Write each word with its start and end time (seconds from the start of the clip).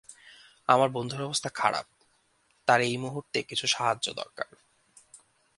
আমার 0.67 0.89
বন্ধুর 0.89 1.21
অবস্থা 1.21 1.49
খারাপ 1.49 1.85
তার 2.67 2.81
এই 2.81 2.97
মুহূর্তে 2.97 3.43
কিছু 3.43 3.65
সাহায্য 3.67 4.13
দরকার। 4.13 4.49